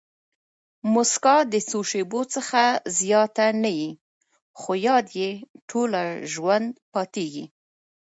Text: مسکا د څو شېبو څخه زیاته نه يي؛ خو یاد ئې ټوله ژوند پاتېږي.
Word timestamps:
مسکا 0.93 1.35
د 1.51 1.53
څو 1.69 1.79
شېبو 1.89 2.21
څخه 2.35 2.61
زیاته 2.99 3.45
نه 3.63 3.71
يي؛ 3.79 3.91
خو 4.59 4.71
یاد 4.87 5.05
ئې 5.19 5.29
ټوله 5.69 6.01
ژوند 6.31 6.67
پاتېږي. 6.93 7.45